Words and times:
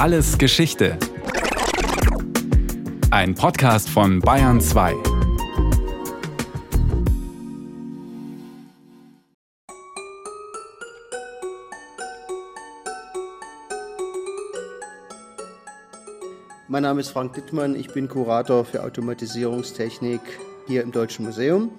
Alles 0.00 0.38
Geschichte. 0.38 0.96
Ein 3.10 3.34
Podcast 3.34 3.90
von 3.90 4.20
Bayern 4.20 4.58
2. 4.58 4.94
Mein 16.68 16.82
Name 16.82 17.02
ist 17.02 17.10
Frank 17.10 17.34
Dittmann, 17.34 17.74
ich 17.74 17.92
bin 17.92 18.08
Kurator 18.08 18.64
für 18.64 18.82
Automatisierungstechnik 18.82 20.22
hier 20.66 20.80
im 20.80 20.92
Deutschen 20.92 21.26
Museum. 21.26 21.72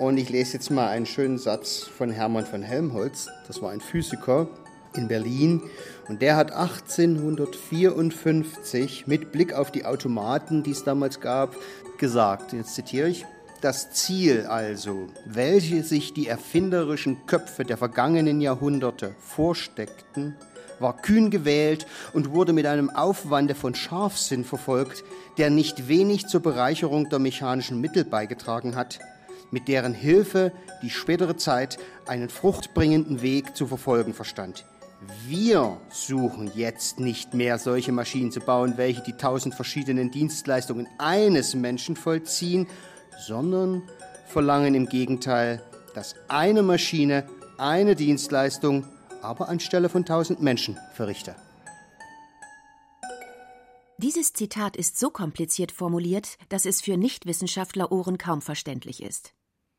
Und 0.00 0.16
ich 0.16 0.30
lese 0.30 0.54
jetzt 0.54 0.72
mal 0.72 0.88
einen 0.88 1.06
schönen 1.06 1.38
Satz 1.38 1.84
von 1.84 2.10
Hermann 2.10 2.44
von 2.44 2.60
Helmholtz. 2.60 3.28
Das 3.46 3.62
war 3.62 3.70
ein 3.70 3.80
Physiker 3.80 4.48
in 4.94 5.06
Berlin. 5.06 5.62
Und 6.08 6.22
der 6.22 6.36
hat 6.36 6.52
1854 6.52 9.06
mit 9.06 9.30
Blick 9.30 9.52
auf 9.52 9.70
die 9.70 9.84
Automaten, 9.84 10.62
die 10.62 10.70
es 10.70 10.84
damals 10.84 11.20
gab, 11.20 11.54
gesagt, 11.98 12.54
jetzt 12.54 12.74
zitiere 12.74 13.08
ich, 13.08 13.26
das 13.60 13.90
Ziel 13.90 14.46
also, 14.46 15.08
welche 15.26 15.82
sich 15.82 16.14
die 16.14 16.28
erfinderischen 16.28 17.26
Köpfe 17.26 17.64
der 17.64 17.76
vergangenen 17.76 18.40
Jahrhunderte 18.40 19.16
vorsteckten, 19.18 20.36
war 20.78 20.96
kühn 20.96 21.30
gewählt 21.30 21.84
und 22.12 22.30
wurde 22.30 22.52
mit 22.52 22.66
einem 22.66 22.88
Aufwande 22.88 23.56
von 23.56 23.74
Scharfsinn 23.74 24.44
verfolgt, 24.44 25.02
der 25.36 25.50
nicht 25.50 25.88
wenig 25.88 26.28
zur 26.28 26.40
Bereicherung 26.40 27.08
der 27.08 27.18
mechanischen 27.18 27.80
Mittel 27.80 28.04
beigetragen 28.04 28.76
hat, 28.76 29.00
mit 29.50 29.66
deren 29.66 29.92
Hilfe 29.92 30.52
die 30.82 30.90
spätere 30.90 31.36
Zeit 31.36 31.78
einen 32.06 32.28
fruchtbringenden 32.28 33.22
Weg 33.22 33.56
zu 33.56 33.66
verfolgen 33.66 34.14
verstand. 34.14 34.66
Wir 35.00 35.80
suchen 35.90 36.50
jetzt 36.54 36.98
nicht 36.98 37.32
mehr 37.32 37.58
solche 37.58 37.92
Maschinen 37.92 38.32
zu 38.32 38.40
bauen, 38.40 38.76
welche 38.76 39.02
die 39.02 39.12
tausend 39.12 39.54
verschiedenen 39.54 40.10
Dienstleistungen 40.10 40.88
eines 40.98 41.54
Menschen 41.54 41.94
vollziehen, 41.94 42.66
sondern 43.16 43.82
verlangen 44.26 44.74
im 44.74 44.86
Gegenteil, 44.86 45.62
dass 45.94 46.16
eine 46.26 46.62
Maschine 46.62 47.28
eine 47.58 47.94
Dienstleistung 47.94 48.86
aber 49.22 49.48
anstelle 49.48 49.88
von 49.88 50.04
tausend 50.04 50.42
Menschen 50.42 50.76
verrichte. 50.94 51.36
Dieses 53.98 54.32
Zitat 54.32 54.76
ist 54.76 54.98
so 54.98 55.10
kompliziert 55.10 55.72
formuliert, 55.72 56.36
dass 56.48 56.66
es 56.66 56.80
für 56.80 56.96
Nichtwissenschaftler-Ohren 56.96 58.18
kaum 58.18 58.42
verständlich 58.42 59.02
ist. 59.02 59.32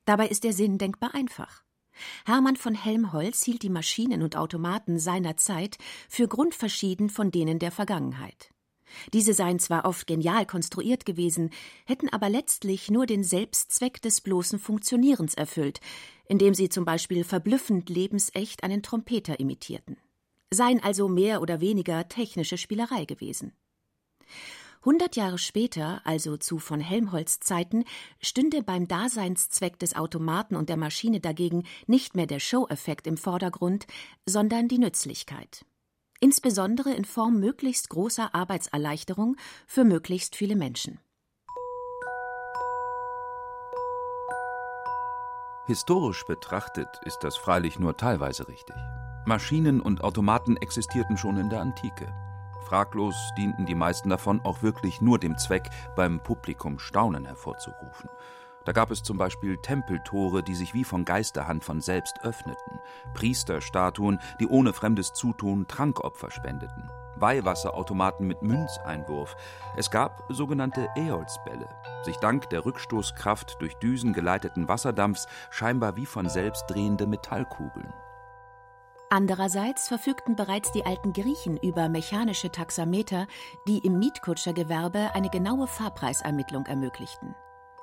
Dabei 0.06 0.28
ist 0.28 0.44
der 0.44 0.54
Sinn 0.54 0.78
denkbar 0.78 1.14
einfach. 1.14 1.64
Hermann 2.26 2.56
von 2.56 2.76
Helmholtz 2.76 3.44
hielt 3.44 3.64
die 3.64 3.70
Maschinen 3.70 4.22
und 4.22 4.36
Automaten 4.36 5.00
seiner 5.00 5.38
Zeit 5.38 5.78
für 6.08 6.28
grundverschieden 6.28 7.10
von 7.10 7.32
denen 7.32 7.60
der 7.60 7.72
Vergangenheit. 7.72 8.50
Diese 9.14 9.34
seien 9.34 9.60
zwar 9.60 9.86
oft 9.86 10.08
genial 10.08 10.46
konstruiert 10.46 11.06
gewesen, 11.06 11.52
hätten 11.86 12.10
aber 12.10 12.30
letztlich 12.30 12.90
nur 12.90 13.06
den 13.06 13.24
Selbstzweck 13.24 14.02
des 14.02 14.22
bloßen 14.22 14.60
Funktionierens 14.60 15.36
erfüllt, 15.36 15.80
indem 16.28 16.54
sie 16.54 16.70
zum 16.70 16.86
Beispiel 16.86 17.24
verblüffend 17.24 17.90
lebensecht 17.90 18.64
einen 18.64 18.84
Trompeter 18.84 19.40
imitierten. 19.40 19.98
Seien 20.52 20.82
also 20.82 21.08
mehr 21.08 21.42
oder 21.42 21.62
weniger 21.62 22.08
technische 22.08 22.58
Spielerei 22.58 23.06
gewesen. 23.06 23.54
Hundert 24.90 25.16
Jahre 25.16 25.38
später, 25.38 26.02
also 26.04 26.36
zu 26.36 26.58
von 26.58 26.80
Helmholtz 26.80 27.40
Zeiten, 27.40 27.86
stünde 28.20 28.64
beim 28.64 28.88
Daseinszweck 28.88 29.78
des 29.78 29.96
Automaten 29.96 30.56
und 30.56 30.68
der 30.68 30.78
Maschine 30.78 31.20
dagegen 31.20 31.68
nicht 31.86 32.16
mehr 32.16 32.26
der 32.26 32.40
Show-Effekt 32.40 33.06
im 33.06 33.16
Vordergrund, 33.16 33.86
sondern 34.26 34.68
die 34.68 34.80
Nützlichkeit 34.80 35.64
insbesondere 36.22 36.92
in 36.92 37.06
Form 37.06 37.40
möglichst 37.40 37.90
großer 37.90 38.34
Arbeitserleichterung 38.34 39.38
für 39.68 39.84
möglichst 39.84 40.36
viele 40.36 40.56
Menschen. 40.56 41.00
Historisch 45.68 46.26
betrachtet 46.26 46.90
ist 47.06 47.20
das 47.22 47.38
freilich 47.38 47.78
nur 47.78 47.96
teilweise 47.96 48.48
richtig. 48.48 48.76
Maschinen 49.26 49.82
und 49.82 50.04
Automaten 50.04 50.58
existierten 50.58 51.16
schon 51.16 51.38
in 51.38 51.50
der 51.52 51.62
Antike. 51.62 52.12
Fraglos 52.70 53.16
dienten 53.36 53.66
die 53.66 53.74
meisten 53.74 54.10
davon 54.10 54.42
auch 54.44 54.62
wirklich 54.62 55.02
nur 55.02 55.18
dem 55.18 55.40
Zweck, 55.40 55.72
beim 55.96 56.20
Publikum 56.20 56.78
Staunen 56.78 57.26
hervorzurufen. 57.26 58.12
Da 58.64 58.74
gab 58.74 58.92
es 58.92 59.02
zum 59.02 59.18
Beispiel 59.18 59.58
Tempeltore, 59.58 60.44
die 60.44 60.54
sich 60.54 60.76
wie 60.76 60.84
von 60.84 61.04
Geisterhand 61.04 61.64
von 61.64 61.82
selbst 61.82 62.20
öffneten, 62.22 62.80
Priesterstatuen, 63.16 64.20
die 64.40 64.46
ohne 64.46 64.74
fremdes 64.74 65.14
Zutun 65.14 65.66
Trankopfer 65.68 66.30
spendeten, 66.30 66.92
Weihwasserautomaten 67.16 68.28
mit 68.28 68.44
Münzeinwurf. 68.44 69.36
Es 69.76 69.90
gab 69.90 70.24
sogenannte 70.30 70.90
Äolsbälle, 70.96 71.70
sich 72.04 72.18
dank 72.18 72.52
der 72.52 72.66
Rückstoßkraft 72.66 73.60
durch 73.62 73.78
Düsen 73.78 74.14
geleiteten 74.14 74.68
Wasserdampfs 74.68 75.26
scheinbar 75.50 75.96
wie 75.96 76.06
von 76.06 76.30
selbst 76.30 76.66
drehende 76.68 77.08
Metallkugeln. 77.08 77.92
Andererseits 79.12 79.88
verfügten 79.88 80.36
bereits 80.36 80.72
die 80.72 80.86
alten 80.86 81.14
Griechen 81.14 81.58
über 81.58 81.90
mechanische 81.90 82.52
Taxameter, 82.52 83.26
die 83.68 83.80
im 83.80 83.98
Mietkutschergewerbe 83.98 85.16
eine 85.16 85.32
genaue 85.32 85.66
Fahrpreisermittlung 85.66 86.68
ermöglichten. 86.68 87.34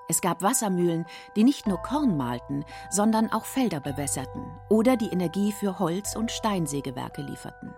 Es 0.08 0.20
gab 0.20 0.40
Wassermühlen, 0.42 1.04
die 1.34 1.42
nicht 1.42 1.66
nur 1.66 1.78
Korn 1.78 2.16
mahlten, 2.16 2.64
sondern 2.90 3.32
auch 3.32 3.44
Felder 3.44 3.80
bewässerten 3.80 4.44
oder 4.68 4.96
die 4.96 5.08
Energie 5.08 5.50
für 5.50 5.80
Holz- 5.80 6.14
und 6.14 6.30
Steinsägewerke 6.30 7.22
lieferten. 7.22 7.74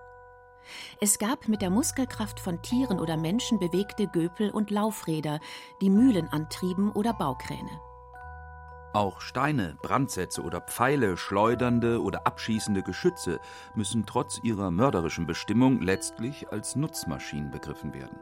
Es 1.00 1.18
gab 1.18 1.48
mit 1.48 1.62
der 1.62 1.70
Muskelkraft 1.70 2.40
von 2.40 2.60
Tieren 2.60 3.00
oder 3.00 3.16
Menschen 3.16 3.58
bewegte 3.58 4.08
Göpel 4.08 4.50
und 4.50 4.70
Laufräder, 4.70 5.40
die 5.80 5.88
Mühlen 5.88 6.28
antrieben 6.28 6.92
oder 6.92 7.14
Baukräne. 7.14 7.80
Auch 8.94 9.20
Steine, 9.20 9.76
Brandsätze 9.82 10.42
oder 10.42 10.62
Pfeile, 10.62 11.18
schleudernde 11.18 12.02
oder 12.02 12.26
abschießende 12.26 12.82
Geschütze 12.82 13.38
müssen 13.74 14.06
trotz 14.06 14.40
ihrer 14.42 14.70
mörderischen 14.70 15.26
Bestimmung 15.26 15.82
letztlich 15.82 16.48
als 16.48 16.74
Nutzmaschinen 16.74 17.50
begriffen 17.50 17.92
werden. 17.92 18.18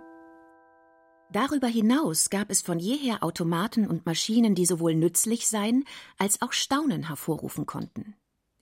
Darüber 1.30 1.68
hinaus 1.68 2.30
gab 2.30 2.50
es 2.50 2.62
von 2.62 2.78
jeher 2.78 3.22
Automaten 3.22 3.86
und 3.86 4.06
Maschinen, 4.06 4.54
die 4.54 4.66
sowohl 4.66 4.94
nützlich 4.94 5.48
seien 5.48 5.84
als 6.18 6.42
auch 6.42 6.52
Staunen 6.52 7.08
hervorrufen 7.08 7.66
konnten. 7.66 8.14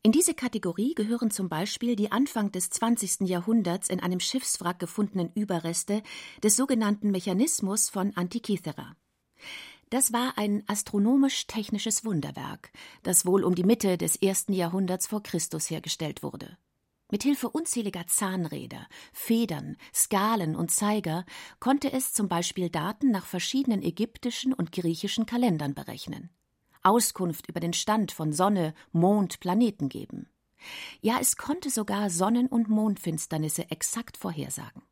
In 0.03 0.12
diese 0.12 0.34
Kategorie 0.34 0.94
gehören 0.94 1.31
zum 1.31 1.48
Beispiel 1.48 1.97
die 1.97 2.12
Anfang 2.12 2.53
des 2.53 2.69
20. 2.69 3.20
Jahrhunderts 3.20 3.88
in 3.88 4.00
einem 4.00 4.20
Schiffswrack 4.20 4.78
gefundenen 4.78 5.31
Überreste 5.34 6.03
des 6.43 6.56
sogenannten 6.56 7.10
Mechanismus 7.10 7.88
von 7.88 8.14
Antikythera. 8.14 8.97
Das 9.94 10.12
war 10.12 10.37
ein 10.38 10.65
astronomisch-technisches 10.66 12.05
Wunderwerk, 12.05 12.72
das 13.05 13.27
wohl 13.27 13.44
um 13.44 13.55
die 13.55 13.62
Mitte 13.62 13.97
des 13.97 14.16
ersten 14.16 14.53
Jahrhunderts 14.53 15.06
vor 15.06 15.22
Christus 15.22 15.71
hergestellt 15.71 16.25
wurde. 16.25 16.59
Mithilfe 17.12 17.49
unzähliger 17.49 18.05
Zahnräder, 18.09 18.88
Federn, 19.12 19.77
Skalen 19.94 20.56
und 20.56 20.72
Zeiger 20.72 21.25
konnte 21.60 21.93
es 21.93 22.12
zum 22.12 22.27
Beispiel 22.27 22.71
Daten 22.71 23.12
nach 23.12 23.25
verschiedenen 23.25 23.84
ägyptischen 23.84 24.53
und 24.53 24.72
griechischen 24.72 25.27
Kalendern 25.27 25.75
berechnen, 25.75 26.31
Auskunft 26.82 27.49
über 27.49 27.61
den 27.61 27.72
Stand 27.72 28.11
von 28.11 28.32
Sonne, 28.32 28.75
Mond, 28.91 29.38
Planeten 29.38 29.88
geben. 29.88 30.28
Ja, 31.03 31.19
es 31.21 31.37
konnte 31.37 31.71
sogar 31.71 32.11
Sonnen- 32.11 32.49
und 32.49 32.69
Mondfinsternisse 32.69 33.71
exakt 33.71 34.16
vorhersagen. 34.16 34.82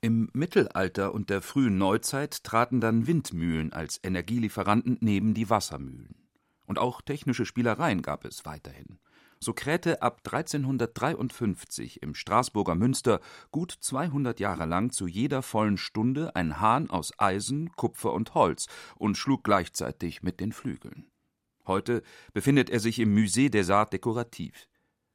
Im 0.00 0.30
Mittelalter 0.32 1.12
und 1.12 1.28
der 1.30 1.42
frühen 1.42 1.78
Neuzeit 1.78 2.44
traten 2.44 2.80
dann 2.80 3.06
Windmühlen 3.06 3.72
als 3.72 3.98
Energielieferanten 4.02 4.98
neben 5.00 5.34
die 5.34 5.50
Wassermühlen. 5.50 6.28
Und 6.66 6.78
auch 6.78 7.00
technische 7.02 7.46
Spielereien 7.46 8.02
gab 8.02 8.24
es 8.24 8.44
weiterhin 8.44 8.98
so 9.40 9.52
krähte 9.52 10.02
ab 10.02 10.20
1353 10.24 12.02
im 12.02 12.14
Straßburger 12.14 12.74
Münster 12.74 13.20
gut 13.50 13.72
200 13.72 14.40
Jahre 14.40 14.66
lang 14.66 14.90
zu 14.90 15.06
jeder 15.06 15.42
vollen 15.42 15.78
Stunde 15.78 16.34
ein 16.34 16.60
Hahn 16.60 16.90
aus 16.90 17.12
Eisen, 17.18 17.72
Kupfer 17.72 18.12
und 18.12 18.34
Holz 18.34 18.66
und 18.96 19.16
schlug 19.16 19.44
gleichzeitig 19.44 20.22
mit 20.22 20.40
den 20.40 20.52
Flügeln. 20.52 21.10
Heute 21.66 22.02
befindet 22.32 22.70
er 22.70 22.80
sich 22.80 22.98
im 22.98 23.14
Musée 23.14 23.50
des 23.50 23.70
Arts 23.70 23.92
Décoratifs. 23.92 24.68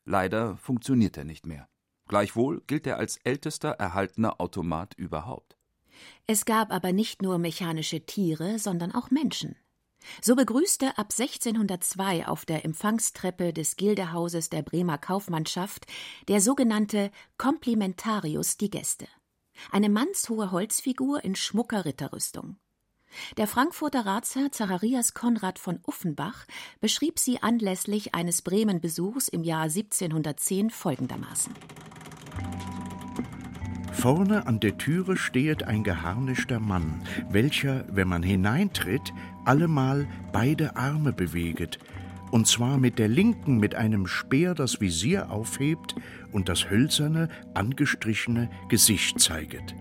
Leider 0.06 0.58
funktioniert 0.58 1.18
er 1.18 1.24
nicht 1.24 1.46
mehr. 1.46 1.68
Gleichwohl 2.08 2.62
gilt 2.68 2.86
er 2.88 2.98
als 2.98 3.18
ältester 3.18 3.70
erhaltener 3.70 4.40
Automat 4.40 4.94
überhaupt. 4.96 5.58
Es 6.28 6.46
gab 6.46 6.72
aber 6.72 6.92
nicht 6.92 7.22
nur 7.22 7.38
mechanische 7.38 8.06
Tiere, 8.06 8.60
sondern 8.60 8.94
auch 8.94 9.12
Menschen. 9.12 9.56
So 10.22 10.36
begrüßte 10.36 10.98
ab 10.98 11.14
1602 11.18 12.28
auf 12.28 12.46
der 12.46 12.66
Empfangstreppe 12.66 13.54
des 13.54 13.78
Gildehauses 13.78 14.50
der 14.50 14.62
Bremer 14.62 14.98
Kaufmannschaft 14.98 15.86
der 16.28 16.42
sogenannte 16.42 17.12
Komplimentarius 17.38 18.58
die 18.58 18.70
Gäste. 18.70 19.08
Eine 19.72 19.90
mannshohe 19.90 20.52
Holzfigur 20.52 21.24
in 21.24 21.36
schmucker 21.36 21.86
Ritterrüstung. 21.86 22.58
Der 23.38 23.48
Frankfurter 23.48 24.06
Ratsherr 24.06 24.52
Zacharias 24.52 25.14
Konrad 25.14 25.60
von 25.60 25.80
Uffenbach 25.86 26.46
beschrieb 26.82 27.20
sie 27.20 27.42
anlässlich 27.42 28.14
eines 28.16 28.42
Bremen-Besuchs 28.42 29.28
im 29.28 29.44
Jahr 29.44 29.64
1710 29.64 30.70
folgendermaßen: 30.70 31.54
Vorne 33.92 34.48
an 34.48 34.60
der 34.60 34.78
Türe 34.78 35.16
stehet 35.16 35.64
ein 35.64 35.84
geharnischter 35.84 36.60
Mann, 36.60 37.02
welcher, 37.30 37.86
wenn 37.90 38.08
man 38.08 38.22
hineintritt, 38.22 39.14
allemal 39.46 40.08
beide 40.34 40.76
Arme 40.76 41.14
beweget, 41.14 41.80
und 42.32 42.48
zwar 42.48 42.78
mit 42.78 43.00
der 43.00 43.08
linken 43.08 43.60
mit 43.60 43.76
einem 43.76 44.08
Speer 44.08 44.56
das 44.56 44.82
Visier 44.82 45.32
aufhebt 45.32 45.96
und 46.32 46.50
das 46.50 46.70
hölzerne, 46.70 47.30
angestrichene 47.54 48.50
Gesicht 48.70 49.20
zeiget. 49.20 49.76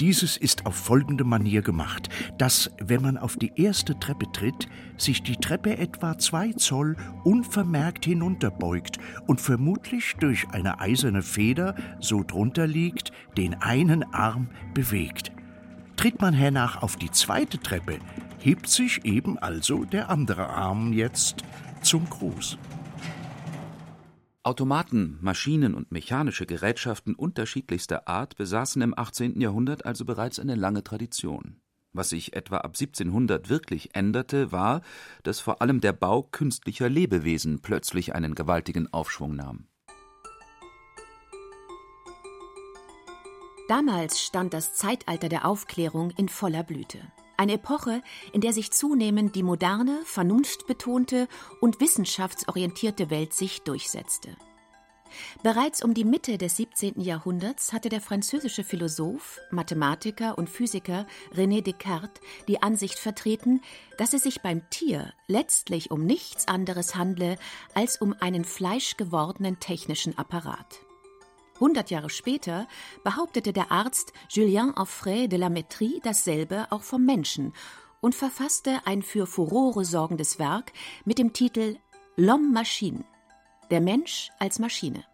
Dieses 0.00 0.36
ist 0.36 0.66
auf 0.66 0.74
folgende 0.74 1.24
Manier 1.24 1.62
gemacht, 1.62 2.08
dass, 2.38 2.70
wenn 2.80 3.02
man 3.02 3.18
auf 3.18 3.36
die 3.36 3.52
erste 3.56 3.98
Treppe 3.98 4.30
tritt, 4.32 4.68
sich 4.96 5.22
die 5.22 5.36
Treppe 5.36 5.78
etwa 5.78 6.18
zwei 6.18 6.52
Zoll 6.52 6.96
unvermerkt 7.24 8.04
hinunterbeugt 8.04 8.98
und 9.26 9.40
vermutlich 9.40 10.14
durch 10.20 10.48
eine 10.50 10.80
eiserne 10.80 11.22
Feder, 11.22 11.74
so 12.00 12.22
drunter 12.22 12.66
liegt, 12.66 13.12
den 13.36 13.54
einen 13.54 14.02
Arm 14.14 14.48
bewegt. 14.74 15.32
Tritt 15.96 16.20
man 16.20 16.34
hernach 16.34 16.82
auf 16.82 16.96
die 16.96 17.10
zweite 17.10 17.58
Treppe, 17.58 17.98
hebt 18.38 18.68
sich 18.68 19.04
eben 19.04 19.38
also 19.38 19.84
der 19.84 20.10
andere 20.10 20.48
Arm 20.48 20.92
jetzt 20.92 21.42
zum 21.82 22.08
Gruß. 22.08 22.56
Automaten, 24.48 25.18
Maschinen 25.20 25.74
und 25.74 25.92
mechanische 25.92 26.46
Gerätschaften 26.46 27.14
unterschiedlichster 27.14 28.08
Art 28.08 28.38
besaßen 28.38 28.80
im 28.80 28.98
18. 28.98 29.38
Jahrhundert 29.42 29.84
also 29.84 30.06
bereits 30.06 30.38
eine 30.40 30.54
lange 30.54 30.82
Tradition. 30.82 31.60
Was 31.92 32.08
sich 32.08 32.32
etwa 32.32 32.56
ab 32.56 32.68
1700 32.68 33.50
wirklich 33.50 33.94
änderte, 33.94 34.50
war, 34.50 34.80
dass 35.22 35.38
vor 35.38 35.60
allem 35.60 35.82
der 35.82 35.92
Bau 35.92 36.22
künstlicher 36.22 36.88
Lebewesen 36.88 37.60
plötzlich 37.60 38.14
einen 38.14 38.34
gewaltigen 38.34 38.90
Aufschwung 38.90 39.36
nahm. 39.36 39.66
Damals 43.68 44.18
stand 44.18 44.54
das 44.54 44.72
Zeitalter 44.72 45.28
der 45.28 45.44
Aufklärung 45.44 46.08
in 46.12 46.30
voller 46.30 46.62
Blüte. 46.62 47.00
Eine 47.38 47.52
Epoche, 47.52 48.02
in 48.32 48.40
der 48.40 48.52
sich 48.52 48.72
zunehmend 48.72 49.36
die 49.36 49.44
moderne, 49.44 50.00
vernunftbetonte 50.04 51.28
und 51.60 51.80
wissenschaftsorientierte 51.80 53.10
Weltsicht 53.10 53.68
durchsetzte. 53.68 54.30
Bereits 55.44 55.84
um 55.84 55.94
die 55.94 56.04
Mitte 56.04 56.36
des 56.36 56.56
17. 56.56 57.00
Jahrhunderts 57.00 57.72
hatte 57.72 57.90
der 57.90 58.00
französische 58.00 58.64
Philosoph, 58.64 59.38
Mathematiker 59.52 60.36
und 60.36 60.50
Physiker 60.50 61.06
René 61.32 61.62
Descartes 61.62 62.20
die 62.48 62.60
Ansicht 62.60 62.98
vertreten, 62.98 63.60
dass 63.98 64.14
es 64.14 64.24
sich 64.24 64.42
beim 64.42 64.68
Tier 64.68 65.12
letztlich 65.28 65.92
um 65.92 66.04
nichts 66.04 66.48
anderes 66.48 66.96
handle 66.96 67.36
als 67.72 68.00
um 68.00 68.16
einen 68.18 68.44
fleischgewordenen 68.44 69.60
technischen 69.60 70.18
Apparat. 70.18 70.80
Hundert 71.60 71.90
Jahre 71.90 72.10
später 72.10 72.68
behauptete 73.02 73.52
der 73.52 73.72
Arzt 73.72 74.12
Julien 74.28 74.72
Offray 74.74 75.28
de 75.28 75.38
la 75.38 75.48
Métrie 75.48 76.00
dasselbe 76.02 76.66
auch 76.70 76.82
vom 76.82 77.04
Menschen 77.04 77.52
und 78.00 78.14
verfasste 78.14 78.80
ein 78.84 79.02
für 79.02 79.26
Furore 79.26 79.84
sorgendes 79.84 80.38
Werk 80.38 80.72
mit 81.04 81.18
dem 81.18 81.32
Titel 81.32 81.76
L'Homme 82.16 82.52
Machine– 82.52 83.04
Der 83.70 83.80
Mensch 83.80 84.30
als 84.38 84.58
Maschine. 84.58 85.04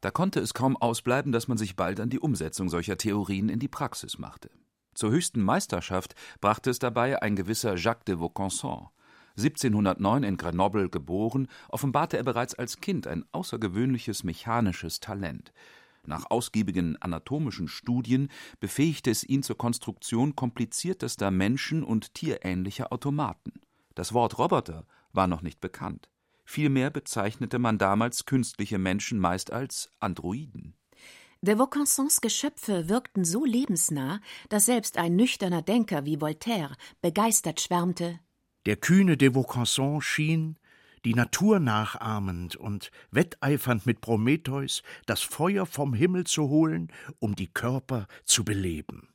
Da 0.00 0.10
konnte 0.10 0.40
es 0.40 0.54
kaum 0.54 0.76
ausbleiben, 0.76 1.32
dass 1.32 1.48
man 1.48 1.58
sich 1.58 1.76
bald 1.76 2.00
an 2.00 2.08
die 2.08 2.20
Umsetzung 2.20 2.68
solcher 2.68 2.96
Theorien 2.96 3.48
in 3.48 3.58
die 3.58 3.68
Praxis 3.68 4.18
machte. 4.18 4.50
Zur 4.94 5.10
höchsten 5.10 5.42
Meisterschaft 5.42 6.14
brachte 6.40 6.70
es 6.70 6.78
dabei 6.78 7.20
ein 7.22 7.36
gewisser 7.36 7.76
Jacques 7.76 8.04
de 8.04 8.18
Vaucanson. 8.18 8.88
1709 9.38 10.24
in 10.24 10.36
Grenoble 10.36 10.88
geboren, 10.88 11.48
offenbarte 11.68 12.16
er 12.16 12.24
bereits 12.24 12.54
als 12.54 12.80
Kind 12.80 13.06
ein 13.06 13.24
außergewöhnliches 13.32 14.24
mechanisches 14.24 15.00
Talent. 15.00 15.52
Nach 16.04 16.30
ausgiebigen 16.30 16.96
anatomischen 17.00 17.68
Studien 17.68 18.30
befähigte 18.60 19.10
es 19.10 19.24
ihn 19.24 19.42
zur 19.42 19.58
Konstruktion 19.58 20.34
kompliziertester 20.34 21.30
menschen- 21.30 21.84
und 21.84 22.14
tierähnlicher 22.14 22.92
Automaten. 22.92 23.60
Das 23.94 24.12
Wort 24.12 24.38
Roboter 24.38 24.86
war 25.12 25.26
noch 25.26 25.42
nicht 25.42 25.60
bekannt. 25.60 26.08
Vielmehr 26.44 26.90
bezeichnete 26.90 27.58
man 27.58 27.76
damals 27.76 28.24
künstliche 28.24 28.78
Menschen 28.78 29.18
meist 29.18 29.52
als 29.52 29.90
Androiden. 30.00 30.74
De 31.42 31.56
Vaucansons 31.56 32.20
Geschöpfe 32.20 32.88
wirkten 32.88 33.24
so 33.24 33.44
lebensnah, 33.44 34.20
dass 34.48 34.64
selbst 34.64 34.96
ein 34.96 35.14
nüchterner 35.14 35.62
Denker 35.62 36.04
wie 36.04 36.20
Voltaire 36.20 36.74
begeistert 37.00 37.60
schwärmte 37.60 38.18
der 38.66 38.76
kühne 38.76 39.16
de 39.16 39.34
Vaucanson 39.34 40.00
schien, 40.00 40.58
die 41.04 41.14
Natur 41.14 41.60
nachahmend 41.60 42.56
und 42.56 42.90
wetteifernd 43.10 43.86
mit 43.86 44.00
Prometheus, 44.00 44.82
das 45.06 45.22
Feuer 45.22 45.66
vom 45.66 45.94
Himmel 45.94 46.24
zu 46.24 46.48
holen, 46.48 46.92
um 47.18 47.34
die 47.34 47.46
Körper 47.46 48.06
zu 48.24 48.44
beleben. 48.44 49.08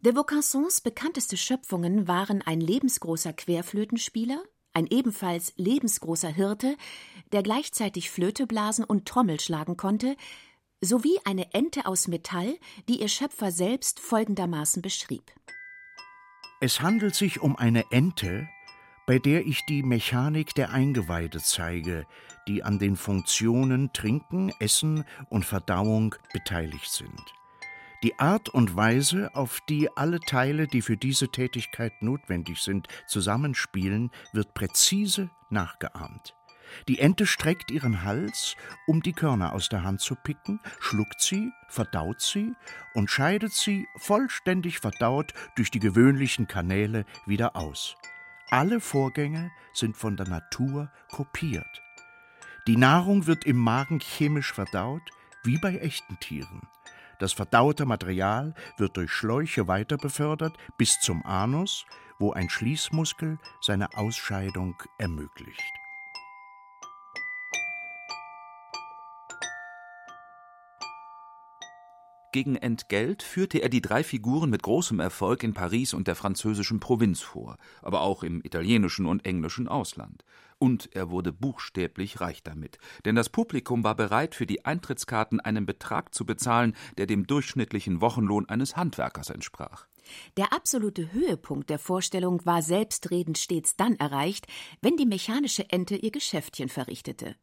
De 0.00 0.14
Vaucansons 0.14 0.82
bekannteste 0.82 1.36
Schöpfungen 1.36 2.06
waren 2.06 2.42
ein 2.42 2.60
lebensgroßer 2.60 3.32
Querflötenspieler, 3.32 4.42
ein 4.72 4.86
ebenfalls 4.86 5.54
lebensgroßer 5.56 6.28
Hirte, 6.28 6.76
der 7.32 7.42
gleichzeitig 7.42 8.10
Flöte 8.10 8.46
blasen 8.46 8.84
und 8.84 9.06
Trommel 9.08 9.40
schlagen 9.40 9.76
konnte, 9.76 10.16
sowie 10.82 11.18
eine 11.24 11.54
Ente 11.54 11.86
aus 11.86 12.08
Metall, 12.08 12.58
die 12.88 13.00
ihr 13.00 13.08
Schöpfer 13.08 13.50
selbst 13.50 13.98
folgendermaßen 13.98 14.82
beschrieb. 14.82 15.32
Es 16.60 16.80
handelt 16.82 17.14
sich 17.14 17.40
um 17.40 17.56
eine 17.56 17.90
Ente, 17.90 18.48
bei 19.06 19.20
der 19.20 19.46
ich 19.46 19.64
die 19.66 19.82
Mechanik 19.84 20.54
der 20.54 20.70
Eingeweide 20.70 21.38
zeige, 21.38 22.06
die 22.48 22.64
an 22.64 22.78
den 22.78 22.96
Funktionen 22.96 23.92
Trinken, 23.92 24.52
Essen 24.58 25.04
und 25.28 25.44
Verdauung 25.44 26.16
beteiligt 26.32 26.90
sind. 26.90 27.22
Die 28.02 28.18
Art 28.18 28.48
und 28.48 28.76
Weise, 28.76 29.34
auf 29.34 29.60
die 29.68 29.88
alle 29.96 30.20
Teile, 30.20 30.66
die 30.66 30.82
für 30.82 30.96
diese 30.96 31.28
Tätigkeit 31.28 31.92
notwendig 32.02 32.60
sind, 32.60 32.88
zusammenspielen, 33.06 34.10
wird 34.32 34.54
präzise 34.54 35.30
nachgeahmt. 35.50 36.34
Die 36.88 36.98
Ente 36.98 37.26
streckt 37.26 37.70
ihren 37.70 38.02
Hals, 38.02 38.56
um 38.86 39.00
die 39.00 39.12
Körner 39.12 39.52
aus 39.52 39.68
der 39.68 39.84
Hand 39.84 40.00
zu 40.00 40.14
picken, 40.14 40.60
schluckt 40.80 41.20
sie, 41.20 41.50
verdaut 41.68 42.20
sie 42.20 42.52
und 42.94 43.08
scheidet 43.08 43.52
sie 43.52 43.86
vollständig 43.98 44.80
verdaut 44.80 45.32
durch 45.56 45.70
die 45.70 45.78
gewöhnlichen 45.78 46.48
Kanäle 46.48 47.06
wieder 47.24 47.56
aus. 47.56 47.96
Alle 48.50 48.80
Vorgänge 48.80 49.50
sind 49.72 49.96
von 49.96 50.16
der 50.16 50.28
Natur 50.28 50.90
kopiert. 51.10 51.82
Die 52.68 52.76
Nahrung 52.76 53.26
wird 53.26 53.44
im 53.44 53.56
Magen 53.56 53.98
chemisch 53.98 54.52
verdaut, 54.52 55.02
wie 55.42 55.58
bei 55.58 55.76
echten 55.78 56.18
Tieren. 56.20 56.62
Das 57.18 57.32
verdaute 57.32 57.86
Material 57.86 58.54
wird 58.76 58.96
durch 58.96 59.10
Schläuche 59.10 59.66
weiter 59.66 59.96
befördert 59.96 60.56
bis 60.78 61.00
zum 61.00 61.24
Anus, 61.26 61.86
wo 62.18 62.32
ein 62.32 62.48
Schließmuskel 62.48 63.38
seine 63.60 63.96
Ausscheidung 63.96 64.80
ermöglicht. 64.98 65.85
Gegen 72.36 72.56
Entgelt 72.56 73.22
führte 73.22 73.60
er 73.60 73.70
die 73.70 73.80
drei 73.80 74.04
Figuren 74.04 74.50
mit 74.50 74.62
großem 74.62 75.00
Erfolg 75.00 75.42
in 75.42 75.54
Paris 75.54 75.94
und 75.94 76.06
der 76.06 76.14
französischen 76.14 76.80
Provinz 76.80 77.22
vor, 77.22 77.56
aber 77.80 78.02
auch 78.02 78.22
im 78.22 78.42
italienischen 78.44 79.06
und 79.06 79.24
englischen 79.24 79.68
Ausland. 79.68 80.22
Und 80.58 80.94
er 80.94 81.08
wurde 81.08 81.32
buchstäblich 81.32 82.20
reich 82.20 82.42
damit, 82.42 82.76
denn 83.06 83.14
das 83.14 83.30
Publikum 83.30 83.84
war 83.84 83.94
bereit, 83.94 84.34
für 84.34 84.44
die 84.44 84.66
Eintrittskarten 84.66 85.40
einen 85.40 85.64
Betrag 85.64 86.14
zu 86.14 86.26
bezahlen, 86.26 86.76
der 86.98 87.06
dem 87.06 87.26
durchschnittlichen 87.26 88.02
Wochenlohn 88.02 88.46
eines 88.50 88.76
Handwerkers 88.76 89.30
entsprach. 89.30 89.86
Der 90.36 90.52
absolute 90.52 91.14
Höhepunkt 91.14 91.70
der 91.70 91.78
Vorstellung 91.78 92.44
war 92.44 92.60
selbstredend 92.60 93.38
stets 93.38 93.76
dann 93.76 93.94
erreicht, 93.94 94.46
wenn 94.82 94.98
die 94.98 95.06
mechanische 95.06 95.70
Ente 95.70 95.96
ihr 95.96 96.10
Geschäftchen 96.10 96.68
verrichtete. 96.68 97.34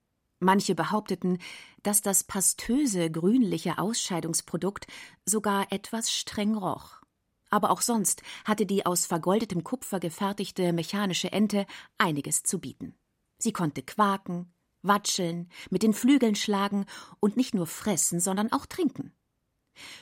Manche 0.44 0.76
behaupteten, 0.76 1.40
dass 1.82 2.02
das 2.02 2.24
pastöse 2.24 3.10
grünliche 3.10 3.78
Ausscheidungsprodukt 3.78 4.88
sogar 5.26 5.72
etwas 5.72 6.12
streng 6.12 6.56
roch. 6.56 7.02
Aber 7.50 7.70
auch 7.70 7.82
sonst 7.82 8.24
hatte 8.46 8.66
die 8.66 8.86
aus 8.86 9.06
vergoldetem 9.06 9.64
Kupfer 9.64 10.00
gefertigte 10.00 10.74
mechanische 10.74 11.32
Ente 11.32 11.66
einiges 11.98 12.44
zu 12.44 12.60
bieten. 12.60 12.96
Sie 13.38 13.54
konnte 13.54 13.84
quaken, 13.84 14.52
watscheln, 14.82 15.50
mit 15.70 15.84
den 15.84 15.94
Flügeln 15.94 16.36
schlagen 16.36 16.86
und 17.20 17.38
nicht 17.38 17.54
nur 17.54 17.68
fressen, 17.68 18.20
sondern 18.20 18.52
auch 18.52 18.66
trinken. 18.66 19.14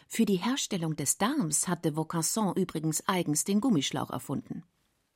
Für 0.08 0.26
die 0.26 0.38
Herstellung 0.38 0.96
des 0.96 1.18
Darms 1.18 1.68
hatte 1.68 1.96
Vaucanson 1.96 2.56
übrigens 2.56 3.08
eigens 3.08 3.44
den 3.44 3.62
Gummischlauch 3.62 4.10
erfunden. 4.10 4.64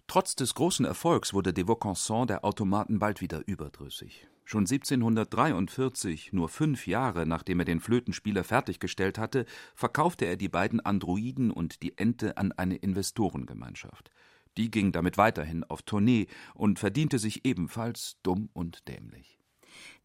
Trotz 0.08 0.36
des 0.36 0.54
großen 0.54 0.86
Erfolgs 0.86 1.34
wurde 1.34 1.54
de 1.54 1.68
Vaucanson 1.68 2.28
der 2.28 2.46
Automaten 2.46 3.00
bald 3.00 3.22
wieder 3.22 3.48
überdrüssig. 3.48 4.28
Schon 4.48 4.62
1743, 4.62 6.32
nur 6.32 6.50
fünf 6.50 6.86
Jahre 6.86 7.26
nachdem 7.26 7.60
er 7.60 7.66
den 7.66 7.80
Flötenspieler 7.80 8.44
fertiggestellt 8.44 9.18
hatte, 9.18 9.46
verkaufte 9.74 10.26
er 10.26 10.38
die 10.38 10.50
beiden 10.50 10.80
Androiden 10.80 11.50
und 11.50 11.82
die 11.82 11.98
Ente 11.98 12.38
an 12.38 12.52
eine 12.52 12.76
Investorengemeinschaft. 12.76 14.12
Die 14.56 14.70
ging 14.70 14.92
damit 14.92 15.18
weiterhin 15.18 15.64
auf 15.64 15.82
Tournee 15.82 16.28
und 16.54 16.78
verdiente 16.78 17.18
sich 17.18 17.44
ebenfalls 17.44 18.18
dumm 18.22 18.50
und 18.54 18.88
dämlich. 18.88 19.40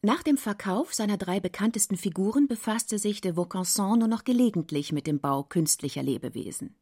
Nach 0.01 0.23
dem 0.23 0.39
Verkauf 0.39 0.95
seiner 0.95 1.19
drei 1.19 1.39
bekanntesten 1.39 1.99
Figuren 1.99 2.49
befasste 2.49 2.99
sich 2.99 3.21
de 3.21 3.37
Vaucanson 3.37 3.99
nur 3.99 4.09
noch 4.09 4.25
gelegentlich 4.25 4.91
mit 4.91 5.07
dem 5.07 5.21
Bau 5.21 5.45
künstlicher 5.45 6.03
Lebewesen. 6.03 6.75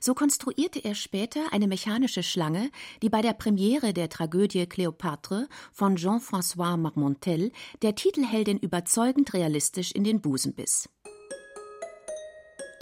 So 0.00 0.14
konstruierte 0.14 0.80
er 0.80 0.94
später 0.94 1.52
eine 1.52 1.66
mechanische 1.66 2.22
Schlange, 2.22 2.70
die 3.02 3.08
bei 3.08 3.22
der 3.22 3.32
Premiere 3.32 3.92
der 3.92 4.08
Tragödie 4.08 4.64
Cléopâtre 4.64 5.48
von 5.72 5.96
Jean-François 5.96 6.76
Marmontel 6.76 7.52
der 7.82 7.94
Titelheldin 7.94 8.58
überzeugend 8.58 9.34
realistisch 9.34 9.92
in 9.92 10.04
den 10.04 10.20
Busen 10.20 10.54
biss. 10.54 10.88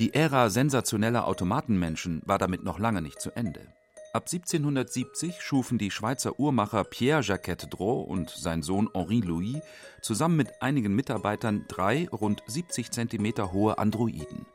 Die 0.00 0.14
Ära 0.14 0.48
sensationeller 0.48 1.26
Automatenmenschen 1.26 2.22
war 2.24 2.38
damit 2.38 2.62
noch 2.62 2.78
lange 2.78 3.02
nicht 3.02 3.20
zu 3.20 3.32
Ende. 3.32 3.66
Ab 4.12 4.26
1770 4.32 5.42
schufen 5.42 5.76
die 5.76 5.90
Schweizer 5.90 6.40
Uhrmacher 6.40 6.84
Pierre 6.84 7.22
Jacquet 7.22 7.66
Drault 7.68 8.08
und 8.08 8.30
sein 8.30 8.62
Sohn 8.62 8.88
Henri 8.94 9.20
Louis 9.20 9.60
zusammen 10.00 10.36
mit 10.36 10.62
einigen 10.62 10.94
Mitarbeitern 10.94 11.66
drei 11.68 12.08
rund 12.08 12.42
70 12.46 12.90
Zentimeter 12.90 13.52
hohe 13.52 13.76
Androiden. 13.76 14.46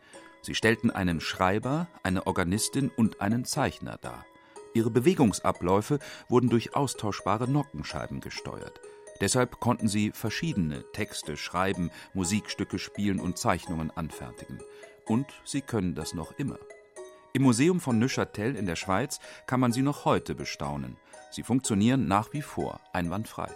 Sie 0.43 0.55
stellten 0.55 0.91
einen 0.91 1.21
Schreiber, 1.21 1.87
eine 2.03 2.27
Organistin 2.27 2.91
und 2.95 3.21
einen 3.21 3.45
Zeichner 3.45 3.97
dar. 4.01 4.25
Ihre 4.73 4.91
Bewegungsabläufe 4.91 5.99
wurden 6.27 6.49
durch 6.49 6.75
austauschbare 6.75 7.49
Nockenscheiben 7.49 8.19
gesteuert. 8.19 8.81
Deshalb 9.21 9.61
konnten 9.61 9.87
sie 9.87 10.11
verschiedene 10.11 10.83
Texte 10.91 11.37
schreiben, 11.37 11.91
Musikstücke 12.13 12.77
spielen 12.77 13.21
und 13.21 13.37
Zeichnungen 13.37 13.89
anfertigen. 13.91 14.59
Und 15.05 15.27
sie 15.45 15.61
können 15.61 15.95
das 15.95 16.13
noch 16.13 16.37
immer. 16.37 16.59
Im 17.31 17.43
Museum 17.43 17.79
von 17.79 17.97
Neuchâtel 17.97 18.57
in 18.57 18.65
der 18.65 18.75
Schweiz 18.75 19.19
kann 19.47 19.61
man 19.61 19.71
sie 19.71 19.81
noch 19.81 20.03
heute 20.03 20.35
bestaunen. 20.35 20.97
Sie 21.31 21.43
funktionieren 21.43 22.07
nach 22.07 22.33
wie 22.33 22.41
vor 22.41 22.81
einwandfrei. 22.91 23.49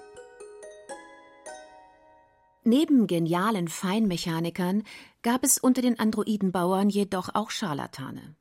Neben 2.70 3.08
genialen 3.08 3.70
Feinmechanikern 3.70 4.84
gab 5.22 5.46
es 5.46 5.58
unter 5.58 5.82
den 5.82 6.00
Androidenbauern 6.00 6.90
jedoch 6.90 7.30
auch 7.34 7.50
Scharlatane. 7.50 8.36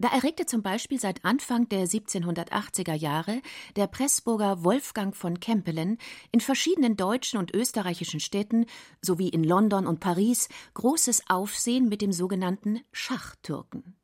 Da 0.00 0.08
erregte 0.08 0.46
zum 0.46 0.62
Beispiel 0.62 0.98
seit 0.98 1.24
Anfang 1.24 1.68
der 1.68 1.86
1780er 1.86 2.94
Jahre 2.94 3.40
der 3.76 3.86
Pressburger 3.86 4.64
Wolfgang 4.64 5.14
von 5.14 5.38
Kempelen 5.38 5.98
in 6.32 6.40
verschiedenen 6.40 6.96
deutschen 6.96 7.38
und 7.38 7.54
österreichischen 7.54 8.18
Städten 8.18 8.66
sowie 9.00 9.28
in 9.28 9.44
London 9.44 9.86
und 9.86 10.00
Paris 10.00 10.48
großes 10.74 11.22
Aufsehen 11.28 11.88
mit 11.88 12.02
dem 12.02 12.10
sogenannten 12.10 12.80
Schachtürken. 12.90 13.94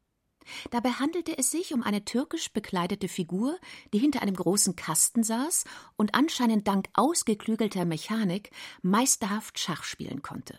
Dabei 0.70 0.90
handelte 0.90 1.36
es 1.36 1.50
sich 1.50 1.74
um 1.74 1.82
eine 1.82 2.04
türkisch 2.04 2.52
bekleidete 2.52 3.08
Figur, 3.08 3.58
die 3.92 3.98
hinter 3.98 4.22
einem 4.22 4.34
großen 4.34 4.76
Kasten 4.76 5.22
saß 5.22 5.64
und 5.96 6.14
anscheinend 6.14 6.68
dank 6.68 6.88
ausgeklügelter 6.94 7.84
Mechanik 7.84 8.50
meisterhaft 8.82 9.58
Schach 9.58 9.84
spielen 9.84 10.22
konnte. 10.22 10.58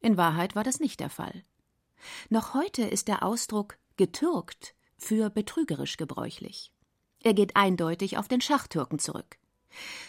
In 0.00 0.16
Wahrheit 0.16 0.54
war 0.54 0.64
das 0.64 0.80
nicht 0.80 1.00
der 1.00 1.10
Fall. 1.10 1.44
Noch 2.28 2.54
heute 2.54 2.82
ist 2.82 3.08
der 3.08 3.22
Ausdruck 3.22 3.78
getürkt 3.96 4.74
für 4.96 5.30
betrügerisch 5.30 5.96
gebräuchlich. 5.96 6.72
Er 7.20 7.34
geht 7.34 7.56
eindeutig 7.56 8.18
auf 8.18 8.28
den 8.28 8.40
Schachtürken 8.40 8.98
zurück. 8.98 9.38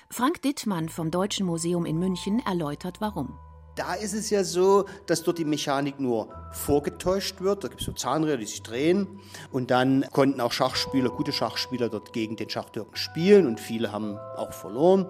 Frank 0.09 0.41
Dittmann 0.41 0.89
vom 0.89 1.11
Deutschen 1.11 1.45
Museum 1.45 1.85
in 1.85 1.97
München 1.97 2.39
erläutert 2.39 3.01
warum. 3.01 3.39
Da 3.75 3.93
ist 3.93 4.13
es 4.13 4.29
ja 4.29 4.45
so, 4.45 4.85
dass 5.05 5.23
dort 5.23 5.37
die 5.37 5.43
Mechanik 5.43 5.99
nur 5.99 6.29
vorgetäuscht 6.53 7.41
wird. 7.41 7.65
Da 7.65 7.67
gibt 7.67 7.81
es 7.81 7.85
so 7.85 7.91
Zahnräder, 7.91 8.37
die 8.37 8.45
sich 8.45 8.63
drehen. 8.63 9.19
Und 9.51 9.69
dann 9.69 10.05
konnten 10.13 10.39
auch 10.39 10.53
Schachspieler, 10.53 11.09
gute 11.09 11.33
Schachspieler 11.33 11.89
dort 11.89 12.13
gegen 12.13 12.37
den 12.37 12.49
Schachtürken 12.49 12.95
spielen 12.95 13.45
und 13.45 13.59
viele 13.59 13.91
haben 13.91 14.17
auch 14.37 14.53
verloren. 14.53 15.07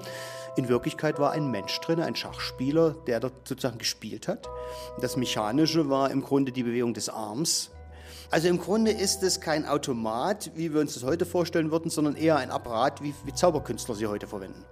In 0.58 0.68
Wirklichkeit 0.68 1.20
war 1.20 1.32
ein 1.32 1.52
Mensch 1.52 1.80
drin, 1.82 2.00
ein 2.00 2.16
Schachspieler, 2.16 2.96
der 3.06 3.20
dort 3.20 3.48
sozusagen 3.48 3.78
gespielt 3.78 4.28
hat. 4.28 4.50
Das 5.00 5.16
Mechanische 5.16 5.90
war 5.90 6.10
im 6.10 6.24
Grunde 6.24 6.52
die 6.52 6.64
Bewegung 6.64 6.96
des 6.96 7.08
Arms. 7.10 7.70
Also 8.32 8.48
im 8.48 8.60
Grunde 8.60 8.90
ist 8.90 9.22
es 9.22 9.42
kein 9.42 9.68
Automat, 9.68 10.52
wie 10.56 10.74
wir 10.74 10.82
uns 10.82 10.96
das 10.96 11.04
heute 11.04 11.28
vorstellen 11.28 11.70
würden, 11.70 11.92
sondern 11.92 12.16
eher 12.16 12.38
ein 12.38 12.50
Apparat, 12.50 13.04
wie, 13.04 13.14
wie 13.26 13.34
Zauberkünstler 13.34 13.94
sie 13.94 14.08
heute 14.08 14.26
verwenden. 14.26 14.66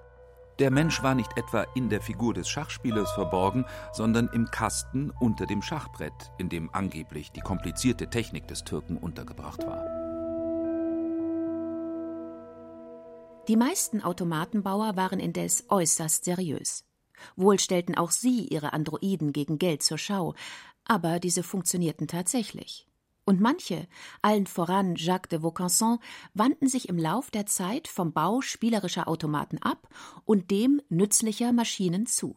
Der 0.59 0.69
Mensch 0.69 1.01
war 1.01 1.15
nicht 1.15 1.35
etwa 1.35 1.65
in 1.73 1.89
der 1.89 1.99
Figur 1.99 2.33
des 2.33 2.47
Schachspielers 2.47 3.11
verborgen, 3.13 3.65
sondern 3.91 4.29
im 4.33 4.51
Kasten 4.51 5.11
unter 5.19 5.47
dem 5.47 5.63
Schachbrett, 5.63 6.31
in 6.37 6.49
dem 6.49 6.69
angeblich 6.73 7.31
die 7.31 7.41
komplizierte 7.41 8.09
Technik 8.09 8.47
des 8.47 8.63
Türken 8.63 8.97
untergebracht 8.97 9.65
war. 9.65 9.83
Die 13.47 13.57
meisten 13.57 14.01
Automatenbauer 14.01 14.95
waren 14.95 15.19
indes 15.19 15.65
äußerst 15.69 16.23
seriös. 16.23 16.85
Wohl 17.35 17.59
stellten 17.59 17.95
auch 17.95 18.11
sie 18.11 18.47
ihre 18.47 18.73
Androiden 18.73 19.33
gegen 19.33 19.57
Geld 19.57 19.81
zur 19.81 19.97
Schau, 19.97 20.35
aber 20.85 21.19
diese 21.19 21.43
funktionierten 21.43 22.07
tatsächlich. 22.07 22.87
Und 23.25 23.39
manche, 23.39 23.87
allen 24.21 24.47
voran 24.47 24.95
Jacques 24.95 25.29
de 25.29 25.41
Vaucanson, 25.41 25.99
wandten 26.33 26.67
sich 26.67 26.89
im 26.89 26.97
Lauf 26.97 27.31
der 27.31 27.45
Zeit 27.45 27.87
vom 27.87 28.11
Bau 28.11 28.41
spielerischer 28.41 29.07
Automaten 29.07 29.59
ab 29.59 29.87
und 30.25 30.51
dem 30.51 30.81
nützlicher 30.89 31.53
Maschinen 31.53 32.05
zu. 32.05 32.35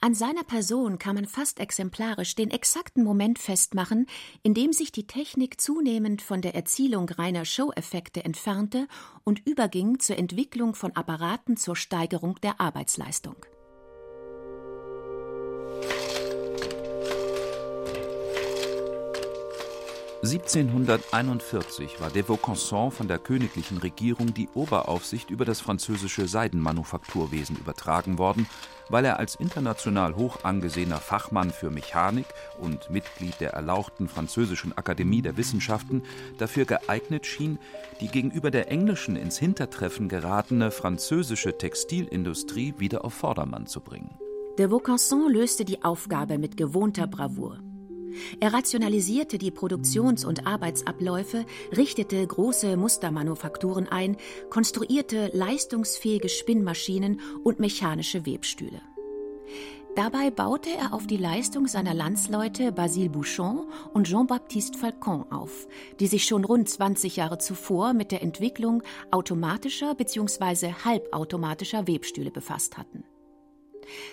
An 0.00 0.14
seiner 0.14 0.42
Person 0.42 0.98
kann 0.98 1.14
man 1.14 1.26
fast 1.26 1.60
exemplarisch 1.60 2.34
den 2.34 2.50
exakten 2.50 3.04
Moment 3.04 3.38
festmachen, 3.38 4.06
in 4.42 4.54
dem 4.54 4.72
sich 4.72 4.92
die 4.92 5.06
Technik 5.06 5.60
zunehmend 5.60 6.22
von 6.22 6.42
der 6.42 6.54
Erzielung 6.54 7.08
reiner 7.08 7.44
Show-Effekte 7.44 8.24
entfernte 8.24 8.88
und 9.24 9.46
überging 9.46 9.98
zur 10.00 10.18
Entwicklung 10.18 10.74
von 10.74 10.96
Apparaten 10.96 11.56
zur 11.56 11.76
Steigerung 11.76 12.36
der 12.42 12.60
Arbeitsleistung. 12.60 13.36
1741 20.32 22.00
war 22.00 22.08
de 22.08 22.22
Vaucanson 22.22 22.92
von 22.92 23.08
der 23.08 23.18
königlichen 23.18 23.78
Regierung 23.78 24.32
die 24.32 24.48
Oberaufsicht 24.54 25.28
über 25.28 25.44
das 25.44 25.60
französische 25.60 26.28
Seidenmanufakturwesen 26.28 27.56
übertragen 27.56 28.16
worden, 28.16 28.46
weil 28.88 29.04
er 29.04 29.18
als 29.18 29.34
international 29.34 30.14
hoch 30.14 30.44
angesehener 30.44 30.98
Fachmann 30.98 31.50
für 31.50 31.70
Mechanik 31.70 32.26
und 32.60 32.90
Mitglied 32.90 33.40
der 33.40 33.54
erlauchten 33.54 34.08
Französischen 34.08 34.76
Akademie 34.78 35.20
der 35.20 35.36
Wissenschaften 35.36 36.04
dafür 36.38 36.64
geeignet 36.64 37.26
schien, 37.26 37.58
die 38.00 38.08
gegenüber 38.08 38.52
der 38.52 38.70
englischen 38.70 39.16
ins 39.16 39.36
Hintertreffen 39.36 40.08
geratene 40.08 40.70
französische 40.70 41.58
Textilindustrie 41.58 42.74
wieder 42.78 43.04
auf 43.04 43.14
Vordermann 43.14 43.66
zu 43.66 43.80
bringen. 43.80 44.16
De 44.58 44.70
Vaucanson 44.70 45.32
löste 45.32 45.64
die 45.64 45.82
Aufgabe 45.82 46.38
mit 46.38 46.56
gewohnter 46.56 47.08
Bravour. 47.08 47.58
Er 48.40 48.52
rationalisierte 48.52 49.38
die 49.38 49.50
Produktions- 49.50 50.24
und 50.24 50.46
Arbeitsabläufe, 50.46 51.44
richtete 51.76 52.26
große 52.26 52.76
Mustermanufakturen 52.76 53.88
ein, 53.88 54.16
konstruierte 54.50 55.30
leistungsfähige 55.32 56.28
Spinnmaschinen 56.28 57.20
und 57.44 57.60
mechanische 57.60 58.26
Webstühle. 58.26 58.80
Dabei 59.96 60.30
baute 60.30 60.70
er 60.70 60.94
auf 60.94 61.08
die 61.08 61.16
Leistung 61.16 61.66
seiner 61.66 61.94
Landsleute 61.94 62.70
Basile 62.70 63.10
Bouchon 63.10 63.66
und 63.92 64.06
Jean-Baptiste 64.06 64.78
Falcon 64.78 65.30
auf, 65.32 65.66
die 65.98 66.06
sich 66.06 66.24
schon 66.24 66.44
rund 66.44 66.68
20 66.68 67.16
Jahre 67.16 67.38
zuvor 67.38 67.92
mit 67.92 68.12
der 68.12 68.22
Entwicklung 68.22 68.84
automatischer 69.10 69.96
bzw. 69.96 70.72
halbautomatischer 70.84 71.88
Webstühle 71.88 72.30
befasst 72.30 72.78
hatten. 72.78 73.04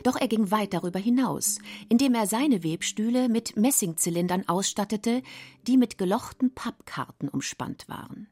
Doch 0.03 0.15
er 0.15 0.27
ging 0.27 0.51
weit 0.51 0.73
darüber 0.73 0.99
hinaus, 0.99 1.59
indem 1.89 2.15
er 2.15 2.27
seine 2.27 2.63
Webstühle 2.63 3.29
mit 3.29 3.57
Messingzylindern 3.57 4.47
ausstattete, 4.47 5.23
die 5.67 5.77
mit 5.77 5.97
gelochten 5.97 6.53
Pappkarten 6.53 7.29
umspannt 7.29 7.87
waren. 7.89 8.27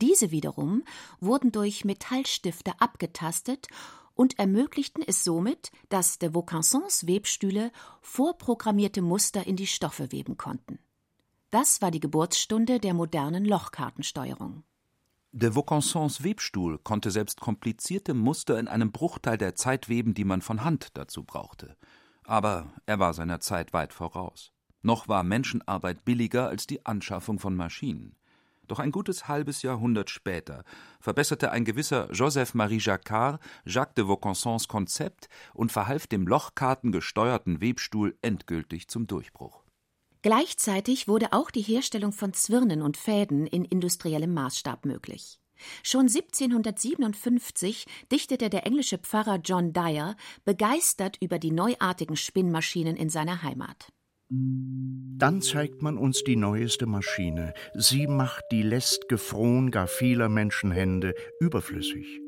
Diese 0.00 0.30
wiederum 0.30 0.84
wurden 1.20 1.52
durch 1.52 1.84
Metallstifte 1.84 2.72
abgetastet 2.80 3.68
und 4.14 4.38
ermöglichten 4.38 5.02
es 5.06 5.24
somit, 5.24 5.72
dass 5.88 6.18
de 6.18 6.34
Vaucansons 6.34 7.06
Webstühle 7.06 7.72
vorprogrammierte 8.00 9.02
Muster 9.02 9.46
in 9.46 9.56
die 9.56 9.66
Stoffe 9.66 10.12
weben 10.12 10.36
konnten. 10.36 10.78
Das 11.50 11.82
war 11.82 11.90
die 11.90 12.00
Geburtsstunde 12.00 12.78
der 12.80 12.94
modernen 12.94 13.44
Lochkartensteuerung. 13.44 14.62
De 15.32 15.54
Vaucansons 15.54 16.24
Webstuhl 16.24 16.78
konnte 16.78 17.12
selbst 17.12 17.40
komplizierte 17.40 18.14
Muster 18.14 18.58
in 18.58 18.66
einem 18.66 18.90
Bruchteil 18.90 19.38
der 19.38 19.54
Zeit 19.54 19.88
weben, 19.88 20.12
die 20.12 20.24
man 20.24 20.42
von 20.42 20.64
Hand 20.64 20.96
dazu 20.98 21.22
brauchte. 21.22 21.76
Aber 22.24 22.72
er 22.86 22.98
war 22.98 23.14
seiner 23.14 23.38
Zeit 23.38 23.72
weit 23.72 23.92
voraus. 23.92 24.52
Noch 24.82 25.06
war 25.06 25.22
Menschenarbeit 25.22 26.04
billiger 26.04 26.48
als 26.48 26.66
die 26.66 26.84
Anschaffung 26.84 27.38
von 27.38 27.54
Maschinen. 27.54 28.16
Doch 28.66 28.80
ein 28.80 28.90
gutes 28.90 29.28
halbes 29.28 29.62
Jahrhundert 29.62 30.10
später 30.10 30.64
verbesserte 30.98 31.52
ein 31.52 31.64
gewisser 31.64 32.10
Joseph-Marie 32.10 32.80
Jacquard 32.80 33.40
Jacques 33.64 33.94
de 33.94 34.06
Vaucansons 34.06 34.66
Konzept 34.66 35.28
und 35.54 35.70
verhalf 35.70 36.08
dem 36.08 36.26
lochkartengesteuerten 36.26 37.60
Webstuhl 37.60 38.18
endgültig 38.20 38.88
zum 38.88 39.06
Durchbruch. 39.06 39.62
Gleichzeitig 40.22 41.08
wurde 41.08 41.32
auch 41.32 41.50
die 41.50 41.62
Herstellung 41.62 42.12
von 42.12 42.32
Zwirnen 42.32 42.82
und 42.82 42.96
Fäden 42.96 43.46
in 43.46 43.64
industriellem 43.64 44.34
Maßstab 44.34 44.84
möglich. 44.84 45.38
Schon 45.82 46.08
1757 46.08 47.86
dichtete 48.10 48.50
der 48.50 48.66
englische 48.66 48.98
Pfarrer 48.98 49.40
John 49.44 49.72
Dyer 49.72 50.16
begeistert 50.44 51.16
über 51.20 51.38
die 51.38 51.52
neuartigen 51.52 52.16
Spinnmaschinen 52.16 52.96
in 52.96 53.10
seiner 53.10 53.42
Heimat. 53.42 53.92
Dann 54.30 55.42
zeigt 55.42 55.82
man 55.82 55.98
uns 55.98 56.22
die 56.22 56.36
neueste 56.36 56.86
Maschine. 56.86 57.52
Sie 57.74 58.06
macht 58.06 58.44
die 58.52 58.62
läst'ge 58.62 59.18
Fron 59.18 59.70
gar 59.70 59.88
vieler 59.88 60.28
Menschenhände 60.28 61.14
überflüssig. 61.40 62.20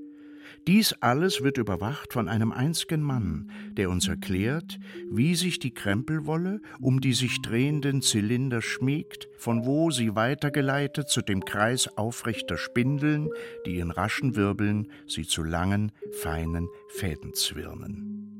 Dies 0.68 0.94
alles 1.00 1.42
wird 1.42 1.58
überwacht 1.58 2.12
von 2.12 2.28
einem 2.28 2.52
einzigen 2.52 3.02
Mann, 3.02 3.50
der 3.72 3.90
uns 3.90 4.06
erklärt, 4.06 4.78
wie 5.10 5.34
sich 5.34 5.58
die 5.58 5.74
Krempelwolle 5.74 6.60
um 6.78 7.00
die 7.00 7.14
sich 7.14 7.42
drehenden 7.42 8.00
Zylinder 8.00 8.62
schmiegt, 8.62 9.28
von 9.38 9.66
wo 9.66 9.90
sie 9.90 10.14
weitergeleitet 10.14 11.08
zu 11.08 11.20
dem 11.20 11.44
Kreis 11.44 11.88
aufrechter 11.96 12.56
Spindeln, 12.56 13.28
die 13.66 13.80
in 13.80 13.90
raschen 13.90 14.36
Wirbeln 14.36 14.86
sie 15.08 15.26
zu 15.26 15.42
langen, 15.42 15.90
feinen 16.12 16.68
Fäden 16.90 17.34
zwirnen. 17.34 18.38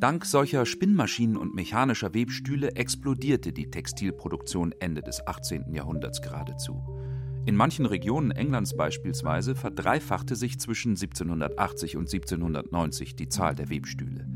Dank 0.00 0.26
solcher 0.26 0.66
Spinnmaschinen 0.66 1.38
und 1.38 1.54
mechanischer 1.54 2.12
Webstühle 2.12 2.74
explodierte 2.74 3.52
die 3.52 3.70
Textilproduktion 3.70 4.74
Ende 4.80 5.00
des 5.00 5.26
18. 5.26 5.72
Jahrhunderts 5.72 6.20
geradezu. 6.20 7.01
In 7.44 7.56
manchen 7.56 7.86
Regionen 7.86 8.30
Englands 8.30 8.76
beispielsweise 8.76 9.56
verdreifachte 9.56 10.36
sich 10.36 10.60
zwischen 10.60 10.90
1780 10.90 11.96
und 11.96 12.02
1790 12.02 13.16
die 13.16 13.28
Zahl 13.28 13.56
der 13.56 13.68
Webstühle. 13.68 14.26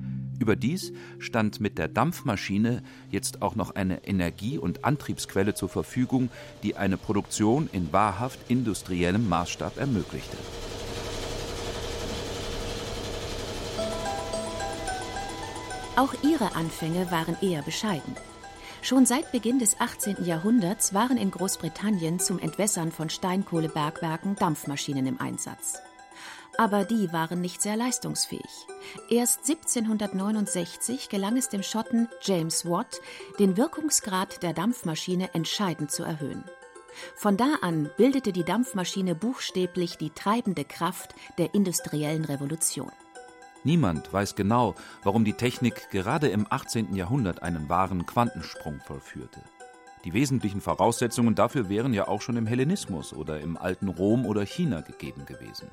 Überdies 0.40 0.92
stand 1.20 1.60
mit 1.60 1.78
der 1.78 1.86
Dampfmaschine 1.86 2.82
jetzt 3.10 3.42
auch 3.42 3.54
noch 3.54 3.74
eine 3.76 4.04
Energie- 4.06 4.58
und 4.58 4.84
Antriebsquelle 4.84 5.54
zur 5.54 5.68
Verfügung, 5.68 6.30
die 6.64 6.76
eine 6.76 6.96
Produktion 6.96 7.68
in 7.72 7.92
wahrhaft 7.92 8.40
industriellem 8.50 9.28
Maßstab 9.28 9.78
ermöglichte. 9.78 10.36
Auch 15.94 16.12
ihre 16.24 16.54
Anfänge 16.56 17.10
waren 17.10 17.36
eher 17.40 17.62
bescheiden. 17.62 18.16
Schon 18.86 19.04
seit 19.04 19.32
Beginn 19.32 19.58
des 19.58 19.80
18. 19.80 20.24
Jahrhunderts 20.24 20.94
waren 20.94 21.16
in 21.16 21.32
Großbritannien 21.32 22.20
zum 22.20 22.38
Entwässern 22.38 22.92
von 22.92 23.10
Steinkohlebergwerken 23.10 24.36
Dampfmaschinen 24.36 25.08
im 25.08 25.20
Einsatz. 25.20 25.80
Aber 26.56 26.84
die 26.84 27.12
waren 27.12 27.40
nicht 27.40 27.60
sehr 27.60 27.74
leistungsfähig. 27.74 28.68
Erst 29.10 29.40
1769 29.40 31.08
gelang 31.08 31.36
es 31.36 31.48
dem 31.48 31.64
Schotten 31.64 32.06
James 32.22 32.64
Watt, 32.64 33.00
den 33.40 33.56
Wirkungsgrad 33.56 34.44
der 34.44 34.52
Dampfmaschine 34.52 35.34
entscheidend 35.34 35.90
zu 35.90 36.04
erhöhen. 36.04 36.44
Von 37.16 37.36
da 37.36 37.56
an 37.62 37.90
bildete 37.96 38.30
die 38.30 38.44
Dampfmaschine 38.44 39.16
buchstäblich 39.16 39.98
die 39.98 40.10
treibende 40.10 40.64
Kraft 40.64 41.16
der 41.38 41.54
industriellen 41.54 42.24
Revolution. 42.24 42.92
Niemand 43.66 44.12
weiß 44.12 44.36
genau, 44.36 44.76
warum 45.02 45.24
die 45.24 45.32
Technik 45.32 45.90
gerade 45.90 46.28
im 46.28 46.46
18. 46.48 46.94
Jahrhundert 46.94 47.42
einen 47.42 47.68
wahren 47.68 48.06
Quantensprung 48.06 48.78
vollführte. 48.86 49.42
Die 50.04 50.12
wesentlichen 50.12 50.60
Voraussetzungen 50.60 51.34
dafür 51.34 51.68
wären 51.68 51.92
ja 51.92 52.06
auch 52.06 52.22
schon 52.22 52.36
im 52.36 52.46
Hellenismus 52.46 53.12
oder 53.12 53.40
im 53.40 53.56
alten 53.56 53.88
Rom 53.88 54.24
oder 54.24 54.44
China 54.44 54.82
gegeben 54.82 55.26
gewesen. 55.26 55.68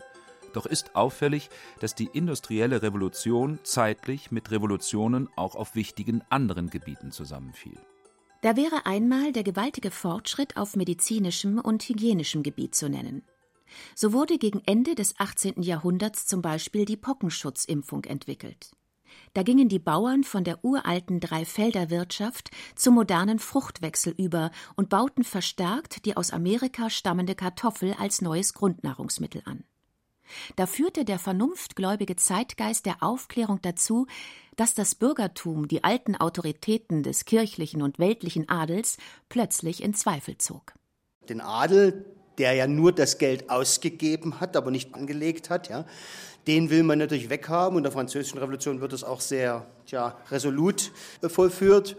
Doch 0.54 0.66
ist 0.66 0.96
auffällig, 0.96 1.52
dass 1.82 1.94
die 1.94 2.10
industrielle 2.12 2.82
Revolution 2.82 3.60
zeitlich 3.62 4.32
mit 4.32 4.50
Revolutionen 4.50 5.30
auch 5.36 5.54
auf 5.56 5.76
wichtigen 5.76 6.24
anderen 6.32 6.72
Gebieten 6.72 7.12
zusammenfiel. 7.12 7.78
Da 8.42 8.56
wäre 8.56 8.88
einmal 8.88 9.34
der 9.34 9.44
gewaltige 9.44 9.92
Fortschritt 9.92 10.58
auf 10.58 10.76
medizinischem 10.76 11.60
und 11.60 11.84
hygienischem 11.84 12.42
Gebiet 12.42 12.74
zu 12.74 12.90
nennen. 12.90 13.22
So 13.96 14.14
wurde 14.14 14.38
gegen 14.38 14.62
Ende 14.66 14.96
des 14.96 15.20
18. 15.20 15.62
Jahrhunderts 15.62 16.26
zum 16.26 16.42
Beispiel 16.42 16.86
die 16.86 16.98
Pockenschutzimpfung 16.98 18.06
entwickelt. 18.06 18.72
Da 19.34 19.44
gingen 19.44 19.70
die 19.70 19.80
Bauern 19.80 20.24
von 20.24 20.44
der 20.44 20.64
uralten 20.64 21.20
Dreifelderwirtschaft 21.20 22.52
zum 22.76 22.96
modernen 22.96 23.40
Fruchtwechsel 23.40 24.14
über 24.18 24.52
und 24.76 24.90
bauten 24.90 25.24
verstärkt 25.24 26.06
die 26.06 26.18
aus 26.18 26.32
Amerika 26.32 26.90
stammende 26.90 27.36
Kartoffel 27.36 27.96
als 28.00 28.22
neues 28.22 28.54
Grundnahrungsmittel 28.54 29.42
an. 29.46 29.64
Da 30.56 30.66
führte 30.66 31.06
der 31.06 31.20
vernunftgläubige 31.20 32.16
Zeitgeist 32.16 32.86
der 32.86 33.04
Aufklärung 33.04 33.60
dazu, 33.62 34.08
dass 34.56 34.74
das 34.74 34.96
Bürgertum 34.96 35.68
die 35.68 35.84
alten 35.84 36.16
Autoritäten 36.16 37.04
des 37.04 37.26
kirchlichen 37.26 37.82
und 37.82 38.00
weltlichen 38.00 38.50
Adels 38.50 38.98
plötzlich 39.30 39.84
in 39.84 39.94
Zweifel 39.94 40.38
zog. 40.38 40.74
Den 41.30 41.42
Adel, 41.42 42.06
der 42.38 42.54
ja 42.54 42.68
nur 42.68 42.92
das 42.92 43.18
Geld 43.18 43.50
ausgegeben 43.50 44.40
hat, 44.40 44.56
aber 44.56 44.72
nicht 44.72 44.94
angelegt 44.96 45.50
hat, 45.50 45.70
ja, 45.70 45.86
den 46.48 46.70
will 46.70 46.84
man 46.84 47.00
natürlich 47.00 47.30
weghaben. 47.30 47.78
Und 47.78 47.84
der 47.84 47.92
Französischen 47.92 48.40
Revolution 48.40 48.82
wird 48.82 48.94
es 48.94 49.04
auch 49.04 49.22
sehr 49.22 49.66
tja, 49.86 50.18
resolut 50.30 50.92
äh, 51.22 51.30
vollführt. 51.30 51.96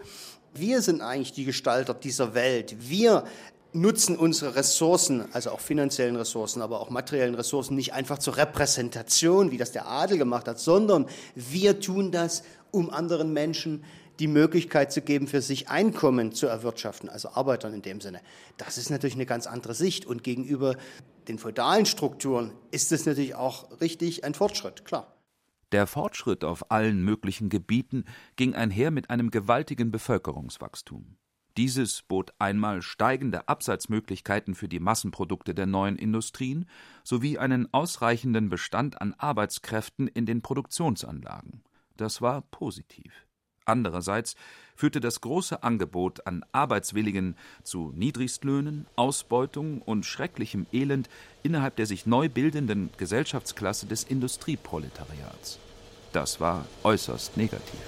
Wir 0.53 0.81
sind 0.81 1.01
eigentlich 1.01 1.33
die 1.33 1.45
Gestalter 1.45 1.93
dieser 1.93 2.33
Welt. 2.33 2.75
Wir 2.79 3.25
nutzen 3.73 4.15
unsere 4.15 4.55
Ressourcen, 4.55 5.25
also 5.33 5.51
auch 5.51 5.59
finanziellen 5.59 6.15
Ressourcen, 6.15 6.61
aber 6.61 6.79
auch 6.79 6.89
materiellen 6.89 7.35
Ressourcen, 7.35 7.75
nicht 7.75 7.93
einfach 7.93 8.19
zur 8.19 8.37
Repräsentation, 8.37 9.51
wie 9.51 9.57
das 9.57 9.73
der 9.73 9.87
Adel 9.87 10.17
gemacht 10.17 10.47
hat, 10.47 10.59
sondern 10.59 11.07
wir 11.35 11.81
tun 11.81 12.11
das, 12.11 12.43
um 12.71 12.89
anderen 12.89 13.33
Menschen 13.33 13.83
die 14.19 14.27
Möglichkeit 14.27 14.91
zu 14.91 15.01
geben, 15.01 15.27
für 15.27 15.41
sich 15.41 15.69
Einkommen 15.69 16.31
zu 16.31 16.47
erwirtschaften, 16.47 17.09
also 17.09 17.29
Arbeitern 17.29 17.73
in 17.73 17.81
dem 17.81 18.01
Sinne. 18.01 18.21
Das 18.57 18.77
ist 18.77 18.89
natürlich 18.89 19.15
eine 19.15 19.25
ganz 19.25 19.47
andere 19.47 19.73
Sicht. 19.73 20.05
Und 20.05 20.23
gegenüber 20.23 20.77
den 21.27 21.39
feudalen 21.39 21.85
Strukturen 21.85 22.51
ist 22.71 22.91
es 22.91 23.05
natürlich 23.05 23.35
auch 23.35 23.81
richtig 23.81 24.23
ein 24.23 24.33
Fortschritt, 24.33 24.85
klar. 24.85 25.15
Der 25.71 25.87
Fortschritt 25.87 26.43
auf 26.43 26.71
allen 26.71 27.03
möglichen 27.03 27.49
Gebieten 27.49 28.05
ging 28.35 28.53
einher 28.53 28.91
mit 28.91 29.09
einem 29.09 29.31
gewaltigen 29.31 29.91
Bevölkerungswachstum. 29.91 31.17
Dieses 31.57 32.01
bot 32.01 32.33
einmal 32.37 32.81
steigende 32.81 33.47
Absatzmöglichkeiten 33.47 34.55
für 34.55 34.67
die 34.67 34.81
Massenprodukte 34.81 35.55
der 35.55 35.65
neuen 35.65 35.97
Industrien 35.97 36.69
sowie 37.03 37.37
einen 37.37 37.73
ausreichenden 37.73 38.49
Bestand 38.49 39.01
an 39.01 39.13
Arbeitskräften 39.17 40.07
in 40.07 40.25
den 40.25 40.41
Produktionsanlagen. 40.41 41.63
Das 41.95 42.21
war 42.21 42.41
positiv. 42.41 43.25
Andererseits 43.65 44.35
führte 44.75 44.99
das 44.99 45.21
große 45.21 45.63
Angebot 45.63 46.25
an 46.27 46.45
Arbeitswilligen 46.51 47.35
zu 47.63 47.91
Niedrigstlöhnen, 47.95 48.85
Ausbeutung 48.95 49.81
und 49.81 50.05
schrecklichem 50.05 50.67
Elend 50.71 51.09
innerhalb 51.43 51.75
der 51.75 51.85
sich 51.85 52.05
neu 52.05 52.29
bildenden 52.29 52.89
Gesellschaftsklasse 52.97 53.87
des 53.87 54.03
Industrieproletariats. 54.03 55.59
Das 56.13 56.39
war 56.39 56.65
äußerst 56.83 57.37
negativ. 57.37 57.79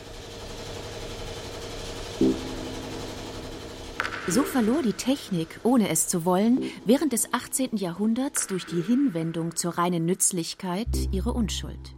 So 4.30 4.44
verlor 4.44 4.82
die 4.82 4.94
Technik, 4.94 5.62
ohne 5.64 5.88
es 5.88 6.10
zu 6.10 6.26
wollen, 6.26 6.64
während 6.84 7.14
des 7.14 7.34
18. 7.34 7.78
Jahrhunderts 7.78 8.48
durch 8.48 8.66
die 8.66 8.82
Hinwendung 8.82 9.56
zur 9.56 9.78
reinen 9.78 10.06
Nützlichkeit 10.06 10.90
ihre 11.12 11.32
Unschuld. 11.32 11.97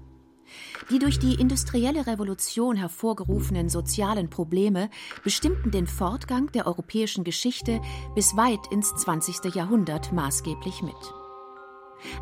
Die 0.90 1.00
durch 1.00 1.20
die 1.20 1.36
industrielle 1.36 2.08
Revolution 2.08 2.76
hervorgerufenen 2.76 3.70
sozialen 3.70 4.30
Probleme 4.30 4.90
bestimmten 5.24 5.72
den 5.72 5.88
Fortgang 5.88 6.52
der 6.52 6.68
europäischen 6.68 7.24
Geschichte 7.24 7.82
bis 8.16 8.36
weit 8.38 8.72
ins 8.72 8.96
20. 8.96 9.54
Jahrhundert 9.54 10.12
maßgeblich 10.12 10.82
mit. 10.82 10.96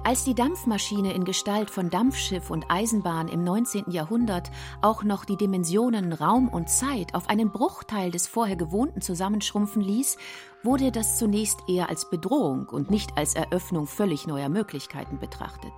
Als 0.04 0.24
die 0.24 0.34
Dampfmaschine 0.34 1.14
in 1.14 1.24
Gestalt 1.24 1.70
von 1.70 1.90
Dampfschiff 1.90 2.50
und 2.50 2.66
Eisenbahn 2.70 3.28
im 3.28 3.44
19. 3.44 3.92
Jahrhundert 3.92 4.50
auch 4.82 5.04
noch 5.04 5.24
die 5.24 5.38
Dimensionen 5.38 6.14
Raum 6.14 6.50
und 6.50 6.70
Zeit 6.70 7.14
auf 7.14 7.30
einen 7.30 7.52
Bruchteil 7.52 8.12
des 8.12 8.28
vorher 8.28 8.56
gewohnten 8.56 9.02
zusammenschrumpfen 9.02 9.82
ließ, 9.82 10.18
wurde 10.64 10.92
das 10.92 11.18
zunächst 11.18 11.60
eher 11.68 11.90
als 11.90 12.10
Bedrohung 12.10 12.68
und 12.70 12.90
nicht 12.90 13.18
als 13.18 13.36
Eröffnung 13.36 13.86
völlig 13.86 14.26
neuer 14.26 14.50
Möglichkeiten 14.50 15.20
betrachtet. 15.20 15.74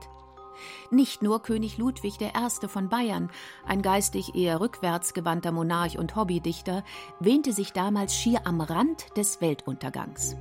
Nicht 0.91 1.22
nur 1.22 1.41
König 1.41 1.78
Ludwig 1.78 2.22
I. 2.22 2.67
von 2.67 2.89
Bayern, 2.89 3.30
ein 3.65 3.82
geistig 3.82 4.36
eher 4.36 4.60
rückwärts 4.62 5.13
gewandter 5.13 5.52
Monarch 5.52 5.98
und 5.98 6.15
Hobbydichter, 6.15 6.84
wähnte 7.19 7.54
sich 7.54 7.74
damals 7.74 8.15
schier 8.15 8.41
am 8.45 8.62
Rand 8.62 9.06
des 9.17 9.41
Weltuntergangs. 9.41 10.36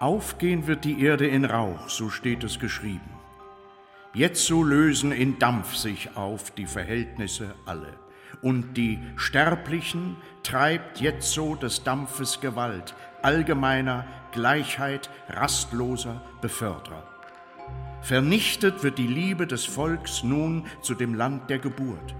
Aufgehen 0.00 0.66
wird 0.66 0.84
die 0.84 1.02
Erde 1.02 1.26
in 1.26 1.44
Rauch, 1.44 1.88
so 1.88 2.10
steht 2.10 2.44
es 2.44 2.58
geschrieben. 2.58 3.10
Jetzo 4.12 4.62
lösen 4.62 5.12
in 5.12 5.38
Dampf 5.38 5.74
sich 5.76 6.16
auf 6.16 6.50
die 6.50 6.66
Verhältnisse 6.66 7.54
alle, 7.64 7.94
und 8.42 8.74
die 8.74 8.98
Sterblichen 9.16 10.16
treibt 10.42 11.00
jetzo 11.00 11.54
des 11.54 11.82
Dampfes 11.84 12.40
Gewalt, 12.40 12.94
allgemeiner 13.22 14.04
Gleichheit, 14.32 15.08
rastloser 15.28 16.20
Beförderer. 16.42 17.13
Vernichtet 18.04 18.82
wird 18.82 18.98
die 18.98 19.06
Liebe 19.06 19.46
des 19.46 19.64
Volks 19.64 20.22
nun 20.22 20.66
zu 20.82 20.94
dem 20.94 21.14
Land 21.14 21.48
der 21.48 21.58
Geburt. 21.58 22.14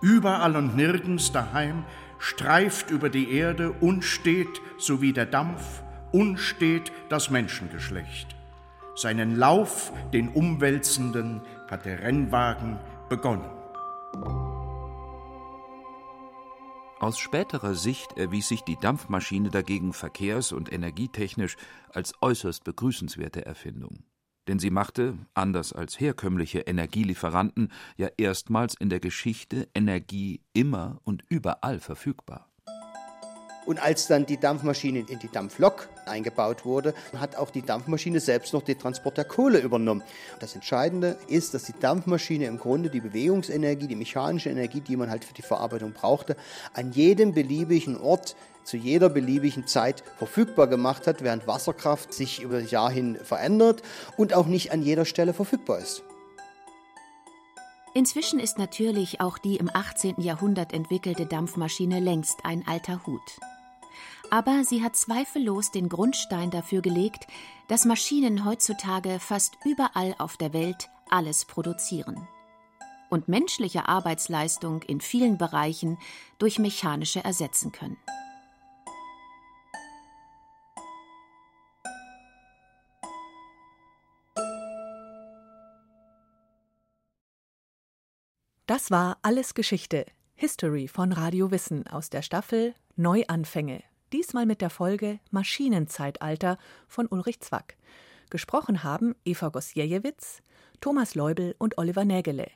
Überall 0.00 0.56
und 0.56 0.76
nirgends 0.76 1.30
daheim 1.30 1.84
streift 2.18 2.90
über 2.90 3.10
die 3.10 3.30
Erde 3.32 3.72
unstet, 3.72 4.48
so 4.78 5.02
wie 5.02 5.12
der 5.12 5.26
Dampf, 5.26 5.82
unstet 6.10 6.90
das 7.10 7.28
Menschengeschlecht. 7.28 8.34
Seinen 8.94 9.36
Lauf, 9.36 9.92
den 10.14 10.30
umwälzenden, 10.30 11.42
hat 11.68 11.84
der 11.84 12.00
Rennwagen 12.00 12.78
begonnen. 13.10 13.50
Aus 16.98 17.18
späterer 17.18 17.74
Sicht 17.74 18.16
erwies 18.16 18.48
sich 18.48 18.62
die 18.62 18.78
Dampfmaschine 18.80 19.50
dagegen 19.50 19.92
verkehrs- 19.92 20.52
und 20.52 20.72
energietechnisch 20.72 21.56
als 21.92 22.14
äußerst 22.22 22.64
begrüßenswerte 22.64 23.44
Erfindung. 23.44 24.02
Denn 24.46 24.58
sie 24.58 24.70
machte, 24.70 25.16
anders 25.32 25.72
als 25.72 25.98
herkömmliche 25.98 26.60
Energielieferanten, 26.60 27.72
ja 27.96 28.08
erstmals 28.16 28.74
in 28.74 28.90
der 28.90 29.00
Geschichte 29.00 29.68
Energie 29.74 30.40
immer 30.52 31.00
und 31.04 31.22
überall 31.28 31.80
verfügbar. 31.80 32.48
Und 33.66 33.82
als 33.82 34.06
dann 34.06 34.26
die 34.26 34.38
Dampfmaschine 34.38 35.04
in 35.08 35.18
die 35.18 35.30
Dampflok 35.30 35.88
eingebaut 36.06 36.64
wurde, 36.64 36.94
hat 37.18 37.36
auch 37.36 37.50
die 37.50 37.62
Dampfmaschine 37.62 38.20
selbst 38.20 38.52
noch 38.52 38.62
den 38.62 38.78
Transport 38.78 39.16
der 39.16 39.24
Kohle 39.24 39.58
übernommen. 39.58 40.02
Das 40.40 40.54
Entscheidende 40.54 41.16
ist, 41.28 41.54
dass 41.54 41.64
die 41.64 41.78
Dampfmaschine 41.78 42.46
im 42.46 42.58
Grunde 42.58 42.90
die 42.90 43.00
Bewegungsenergie, 43.00 43.86
die 43.86 43.96
mechanische 43.96 44.50
Energie, 44.50 44.80
die 44.80 44.96
man 44.96 45.10
halt 45.10 45.24
für 45.24 45.34
die 45.34 45.42
Verarbeitung 45.42 45.92
brauchte, 45.92 46.36
an 46.74 46.92
jedem 46.92 47.32
beliebigen 47.32 48.00
Ort 48.00 48.36
zu 48.64 48.76
jeder 48.78 49.10
beliebigen 49.10 49.66
Zeit 49.66 50.02
verfügbar 50.16 50.66
gemacht 50.66 51.06
hat, 51.06 51.22
während 51.22 51.46
Wasserkraft 51.46 52.14
sich 52.14 52.42
über 52.42 52.60
das 52.60 52.70
Jahr 52.70 52.90
hin 52.90 53.18
verändert 53.22 53.82
und 54.16 54.32
auch 54.32 54.46
nicht 54.46 54.72
an 54.72 54.82
jeder 54.82 55.04
Stelle 55.04 55.34
verfügbar 55.34 55.80
ist. 55.80 56.02
Inzwischen 57.94 58.40
ist 58.40 58.58
natürlich 58.58 59.20
auch 59.20 59.38
die 59.38 59.56
im 59.56 59.70
18. 59.72 60.20
Jahrhundert 60.20 60.72
entwickelte 60.72 61.26
Dampfmaschine 61.26 62.00
längst 62.00 62.38
ein 62.42 62.66
alter 62.66 63.06
Hut 63.06 63.38
aber 64.30 64.64
sie 64.64 64.82
hat 64.82 64.96
zweifellos 64.96 65.70
den 65.70 65.88
Grundstein 65.88 66.50
dafür 66.50 66.82
gelegt, 66.82 67.26
dass 67.68 67.84
Maschinen 67.84 68.44
heutzutage 68.44 69.18
fast 69.20 69.56
überall 69.64 70.14
auf 70.18 70.36
der 70.36 70.52
Welt 70.52 70.90
alles 71.10 71.44
produzieren 71.44 72.26
und 73.10 73.28
menschliche 73.28 73.88
Arbeitsleistung 73.88 74.82
in 74.82 75.00
vielen 75.00 75.38
Bereichen 75.38 75.98
durch 76.38 76.58
mechanische 76.58 77.22
ersetzen 77.22 77.70
können. 77.72 77.96
Das 88.66 88.90
war 88.90 89.18
Alles 89.22 89.54
Geschichte, 89.54 90.06
History 90.34 90.88
von 90.88 91.12
Radio 91.12 91.50
Wissen 91.50 91.86
aus 91.86 92.10
der 92.10 92.22
Staffel 92.22 92.74
Neuanfänge 92.96 93.84
diesmal 94.14 94.46
mit 94.46 94.60
der 94.60 94.70
Folge 94.70 95.18
Maschinenzeitalter 95.32 96.56
von 96.86 97.08
Ulrich 97.08 97.40
Zwack. 97.40 97.76
Gesprochen 98.30 98.84
haben 98.84 99.16
Eva 99.24 99.48
Gosjejewitz, 99.48 100.40
Thomas 100.80 101.16
Leubel 101.16 101.56
und 101.58 101.78
Oliver 101.78 102.04
Nägele. 102.04 102.46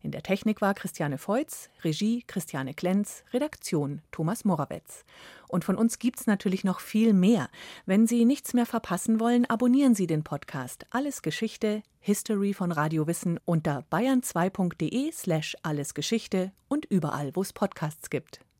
In 0.00 0.10
der 0.10 0.22
Technik 0.22 0.62
war 0.62 0.72
Christiane 0.72 1.18
Feutz, 1.18 1.68
Regie 1.84 2.24
Christiane 2.26 2.72
Klenz, 2.72 3.24
Redaktion 3.34 4.00
Thomas 4.10 4.46
Morawetz. 4.46 5.04
Und 5.48 5.64
von 5.64 5.76
uns 5.76 5.98
gibt's 5.98 6.26
natürlich 6.26 6.64
noch 6.64 6.80
viel 6.80 7.12
mehr. 7.12 7.50
Wenn 7.84 8.06
Sie 8.06 8.24
nichts 8.24 8.54
mehr 8.54 8.66
verpassen 8.66 9.20
wollen, 9.20 9.44
abonnieren 9.44 9.94
Sie 9.94 10.06
den 10.06 10.24
Podcast 10.24 10.86
Alles 10.88 11.20
Geschichte, 11.20 11.82
History 12.00 12.54
von 12.54 12.72
Radio 12.72 13.06
Wissen 13.06 13.38
unter 13.44 13.84
bayern2.de 13.92 15.12
slash 15.12 15.56
allesgeschichte 15.62 16.52
und 16.68 16.86
überall, 16.86 17.36
wo 17.36 17.42
es 17.42 17.52
Podcasts 17.52 18.08
gibt. 18.08 18.42